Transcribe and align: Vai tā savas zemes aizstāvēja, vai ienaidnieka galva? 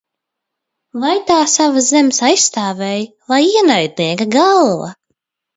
Vai 1.01 1.11
tā 1.31 1.35
savas 1.57 1.89
zemes 1.95 2.21
aizstāvēja, 2.29 3.05
vai 3.33 3.41
ienaidnieka 3.51 4.31
galva? 4.39 4.91